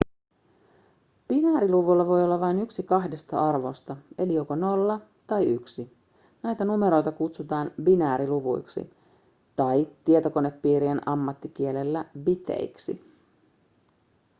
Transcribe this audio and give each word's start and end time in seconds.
binääriluvulla 1.29 2.07
voi 2.07 2.23
olla 2.23 2.39
vain 2.39 2.59
yksi 2.59 2.83
kahdesta 2.83 3.45
arvosta 3.45 3.97
eli 4.17 4.33
joko 4.33 4.55
0 4.55 4.99
tai 5.27 5.45
1 5.45 5.95
näitä 6.43 6.65
numeroita 6.65 7.11
kutsutaan 7.11 7.71
binääriluvuiksi 7.83 8.93
tai 9.55 9.87
tietokonepiirien 10.05 11.09
ammattikielellä 11.09 12.05
biteiksi 12.19 13.01